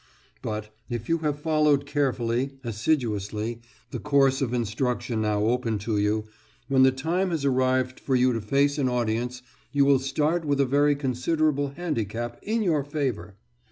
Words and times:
But, 0.41 0.73
if 0.89 1.07
you 1.09 1.19
have 1.19 1.41
followed 1.41 1.85
carefully, 1.85 2.53
assiduously, 2.63 3.61
the 3.91 3.99
course 3.99 4.41
of 4.41 4.51
instruction 4.51 5.21
now 5.21 5.43
open 5.43 5.77
to 5.77 5.99
you, 5.99 6.25
when 6.67 6.81
the 6.81 6.91
time 6.91 7.29
has 7.29 7.45
arrived 7.45 7.99
for 7.99 8.15
you 8.15 8.33
to 8.33 8.41
face 8.41 8.79
an 8.79 8.89
audience 8.89 9.43
you 9.71 9.85
will 9.85 9.99
start 9.99 10.43
with 10.43 10.59
a 10.59 10.65
very 10.65 10.95
considerable 10.95 11.67
handicap 11.77 12.39
in 12.41 12.63
your 12.63 12.83
favour. 12.83 13.35